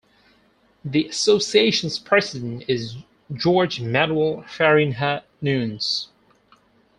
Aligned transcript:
The 0.83 1.05
Association's 1.05 1.99
President 1.99 2.63
is 2.67 2.95
Jorge 3.39 3.83
Manuel 3.85 4.43
Farinha 4.47 5.21
Nunes. 5.41 6.07